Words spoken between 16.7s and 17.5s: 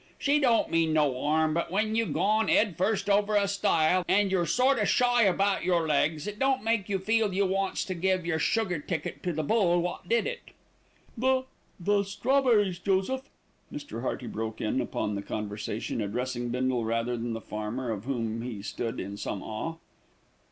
rather than the